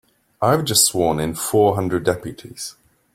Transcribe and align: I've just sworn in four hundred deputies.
I've 0.41 0.65
just 0.65 0.85
sworn 0.87 1.19
in 1.19 1.35
four 1.35 1.75
hundred 1.75 2.05
deputies. 2.05 2.75